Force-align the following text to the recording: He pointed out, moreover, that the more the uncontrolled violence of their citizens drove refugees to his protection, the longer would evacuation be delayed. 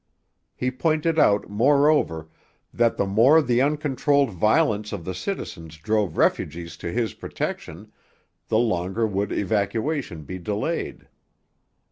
He 0.55 0.71
pointed 0.71 1.19
out, 1.19 1.47
moreover, 1.47 2.27
that 2.73 2.97
the 2.97 3.05
more 3.05 3.39
the 3.39 3.61
uncontrolled 3.61 4.31
violence 4.31 4.91
of 4.91 5.05
their 5.05 5.13
citizens 5.13 5.77
drove 5.77 6.17
refugees 6.17 6.75
to 6.77 6.91
his 6.91 7.13
protection, 7.13 7.91
the 8.47 8.57
longer 8.57 9.05
would 9.05 9.31
evacuation 9.31 10.23
be 10.23 10.39
delayed. 10.39 11.07